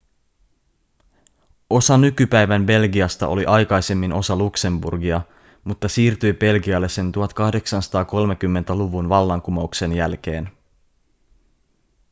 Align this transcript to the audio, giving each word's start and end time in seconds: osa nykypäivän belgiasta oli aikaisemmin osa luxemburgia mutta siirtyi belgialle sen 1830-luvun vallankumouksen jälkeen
osa 1.69 1.97
nykypäivän 1.97 2.65
belgiasta 2.65 3.27
oli 3.27 3.45
aikaisemmin 3.45 4.13
osa 4.13 4.35
luxemburgia 4.35 5.21
mutta 5.63 5.87
siirtyi 5.89 6.33
belgialle 6.33 6.89
sen 6.89 7.11
1830-luvun 7.15 9.09
vallankumouksen 9.09 9.93
jälkeen 9.93 10.49